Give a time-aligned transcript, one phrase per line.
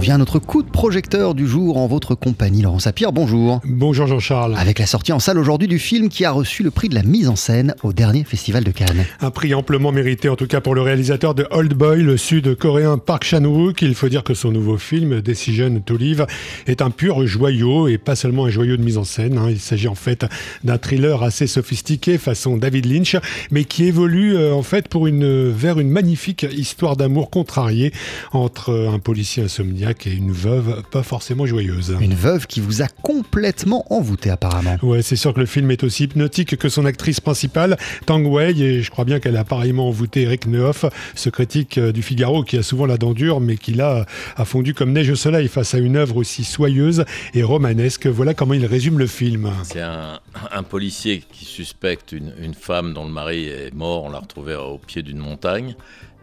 [0.00, 2.62] vient à notre coup de projecteur du jour en votre compagnie.
[2.62, 3.60] Laurent Sapir, bonjour.
[3.66, 4.56] Bonjour Jean-Charles.
[4.56, 7.02] Avec la sortie en salle aujourd'hui du film qui a reçu le prix de la
[7.02, 9.04] mise en scène au dernier festival de Cannes.
[9.20, 12.96] Un prix amplement mérité en tout cas pour le réalisateur de Old Boy, le sud-coréen
[12.96, 13.82] Park Chan-wook.
[13.82, 16.26] Il faut dire que son nouveau film, Decision to Live,
[16.66, 19.36] est un pur joyau et pas seulement un joyau de mise en scène.
[19.36, 19.50] Hein.
[19.50, 20.24] Il s'agit en fait
[20.64, 23.16] d'un thriller assez sophistiqué façon David Lynch,
[23.50, 27.92] mais qui évolue euh, en fait pour une, vers une magnifique histoire d'amour contrariée
[28.32, 31.96] entre un policier insomniaque et une veuve pas forcément joyeuse.
[32.00, 34.76] Une veuve qui vous a complètement envoûté apparemment.
[34.82, 37.76] Ouais, c'est sûr que le film est aussi hypnotique que son actrice principale,
[38.06, 40.84] Tang Wei, et je crois bien qu'elle a pareillement envoûté Eric Neuf,
[41.14, 44.44] ce critique euh, du Figaro qui a souvent la dent dure, mais qui là a
[44.44, 48.06] fondu comme neige au soleil face à une œuvre aussi soyeuse et romanesque.
[48.06, 49.50] Voilà comment il résume le film.
[49.64, 50.20] C'est un,
[50.68, 54.78] policier qui suspecte une, une femme dont le mari est mort, on l'a retrouvée au
[54.78, 55.74] pied d'une montagne.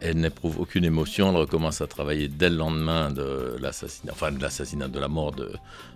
[0.02, 4.42] Elle n'éprouve aucune émotion, elle recommence à travailler dès le lendemain de l'assassinat, enfin de
[4.42, 5.52] l'assassinat, de la mort de,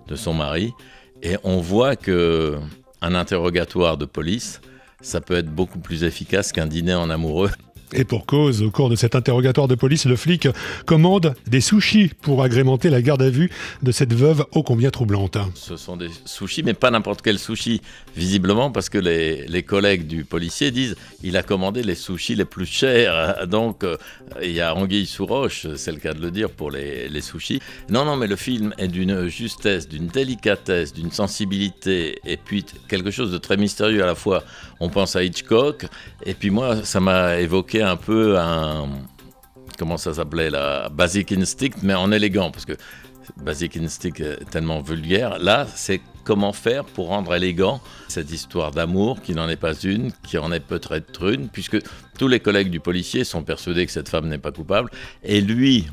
[0.08, 0.74] de, son mari.
[1.22, 2.58] Et on voit que
[3.02, 4.62] un interrogatoire de police,
[5.02, 7.52] ça peut être beaucoup plus efficace qu'un dîner en amoureux.
[7.94, 10.48] Et pour cause, au cours de cet interrogatoire de police, le flic
[10.86, 13.50] commande des sushis pour agrémenter la garde à vue
[13.84, 15.38] de cette veuve ô combien troublante.
[15.56, 17.82] Ce sont des sushis, mais pas n'importe quel sushi,
[18.16, 22.46] visiblement, parce que les, les, collègues du policier disent il a commandé les sushis les
[22.46, 23.46] plus chers.
[23.48, 23.98] Donc, euh,
[24.42, 27.22] il y a anguille sous roche, c'est le cas de le dire pour les, les
[27.22, 27.62] sushis.
[27.90, 33.12] Non, non, mais le film est d'une justesse, d'une délicatesse, d'une sensibilité, et puis quelque
[33.12, 34.44] chose de très mystérieux à la fois.
[34.80, 35.86] On pense à Hitchcock,
[36.26, 38.90] et puis moi, ça m'a évoqué un peu un.
[39.78, 42.74] Comment ça s'appelait la Basic Instinct, mais en élégant, parce que
[43.38, 45.40] Basic Instinct est tellement vulgaire.
[45.40, 50.12] Là, c'est comment faire pour rendre élégant cette histoire d'amour qui n'en est pas une,
[50.28, 51.80] qui en est peut-être une, puisque
[52.18, 54.92] tous les collègues du policier sont persuadés que cette femme n'est pas coupable,
[55.24, 55.88] et lui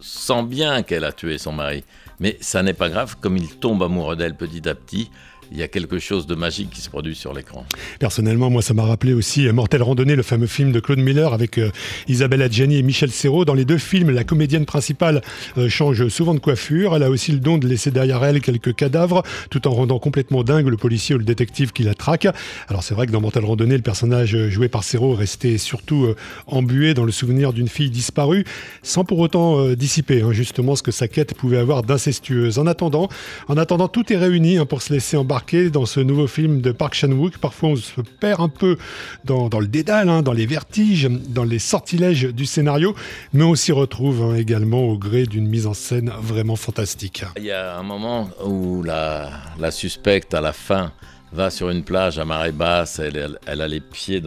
[0.00, 1.84] sent bien qu'elle a tué son mari.
[2.18, 5.10] Mais ça n'est pas grave, comme il tombe amoureux d'elle petit à petit,
[5.52, 7.64] il y a quelque chose de magique qui se produit sur l'écran.
[7.98, 11.32] Personnellement, moi, ça m'a rappelé aussi euh, Mortel Randonnée, le fameux film de Claude Miller
[11.32, 11.70] avec euh,
[12.08, 13.44] Isabelle Adjani et Michel Serrault.
[13.44, 15.22] Dans les deux films, la comédienne principale
[15.58, 16.94] euh, change souvent de coiffure.
[16.94, 20.44] Elle a aussi le don de laisser derrière elle quelques cadavres, tout en rendant complètement
[20.44, 22.28] dingue le policier ou le détective qui la traque.
[22.68, 26.14] Alors c'est vrai que dans Mortel Randonnée, le personnage joué par Serrault restait surtout
[26.46, 28.44] embué dans le souvenir d'une fille disparue,
[28.82, 32.58] sans pour autant dissiper hein, justement ce que sa quête pouvait avoir d'incestueuse.
[32.58, 33.08] En attendant,
[33.48, 35.39] en attendant, tout est réuni hein, pour se laisser embarquer
[35.72, 37.38] dans ce nouveau film de Park Chan-wook.
[37.38, 38.76] Parfois, on se perd un peu
[39.24, 42.94] dans, le dédale, hein, dans les vertiges, dans les sortilèges du scénario,
[43.32, 47.24] mais on s'y retrouve hein, également au gré d'une mise en scène vraiment fantastique.
[47.36, 49.30] Il y a un moment où la,
[49.70, 50.92] suspecte, à la fin,
[51.32, 54.22] va sur une plage à marée basse, elle, a les pieds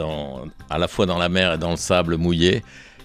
[0.69, 2.63] à la fois dans la mer et dans le sable mouillé,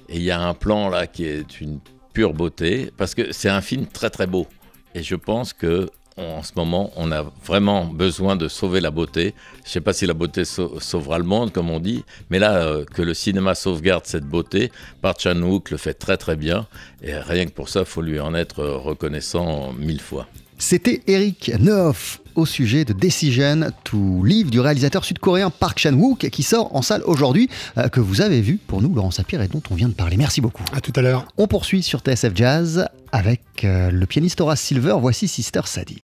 [0.08, 1.78] et il y a un plan là qui est une
[2.12, 4.46] pure beauté, parce que c'est un film très très beau.
[4.94, 9.34] Et je pense que en ce moment, on a vraiment besoin de sauver la beauté.
[9.62, 12.56] Je ne sais pas si la beauté sauvera le monde, comme on dit, mais là,
[12.56, 16.66] euh, que le cinéma sauvegarde cette beauté, Park Chan-wook le fait très très bien,
[17.02, 20.26] et rien que pour ça, il faut lui en être reconnaissant mille fois.
[20.60, 26.42] C'était Eric Neuf au sujet de Decision to Live du réalisateur sud-coréen Park Chan-wook qui
[26.42, 27.48] sort en salle aujourd'hui,
[27.78, 30.16] euh, que vous avez vu pour nous, Laurent Sapir, et dont on vient de parler.
[30.16, 30.64] Merci beaucoup.
[30.72, 31.26] À tout à l'heure.
[31.36, 34.96] On poursuit sur TSF Jazz avec euh, le pianiste Horace Silver.
[35.00, 35.96] Voici Sister Sadie.